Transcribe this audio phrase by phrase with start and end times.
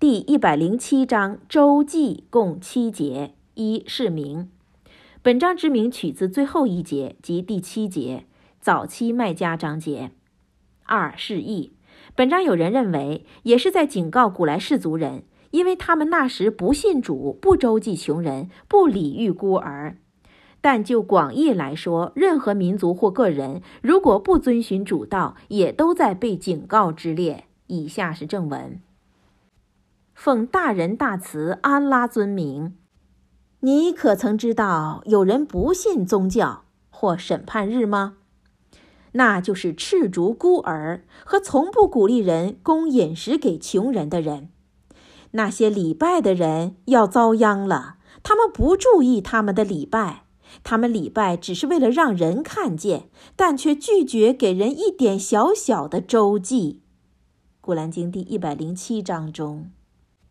[0.00, 4.48] 第一百零七章周记共七节，一是名。
[5.20, 8.24] 本章之名取自最后一节及第七节，
[8.62, 10.12] 早期卖家章节。
[10.84, 11.74] 二是义。
[12.14, 19.98] 本章有人认为也是在警告古来士族人，因为他们那时不信主，不周济穷人，不礼遇孤儿。
[20.62, 27.44] 但就广义来说，任何民族或个人，如果不遵循主道，也都在被警告之列。
[27.66, 28.80] 以下是正文：
[30.22, 32.76] 奉大仁大慈安拉尊名，
[33.60, 38.18] 你可曾知道有人不信宗教或审判日吗？
[39.12, 44.50] 那就是赤足孤儿和从不鼓励人供饮食给穷人的人。
[45.30, 50.24] 那些礼拜的人要遭殃了，他们不注意他们的礼拜。
[50.62, 56.82] 他们礼拜只是为了让人看见，但却拒绝给人一点小小的周济。
[57.62, 59.70] 古兰经第一百零七章中。